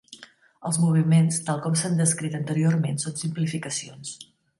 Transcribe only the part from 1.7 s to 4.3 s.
s'han descrit anteriorment són simplificacions.